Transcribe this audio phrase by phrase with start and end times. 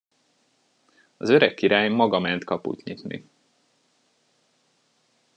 [1.17, 3.25] Az öreg király maga ment kaput nyitni.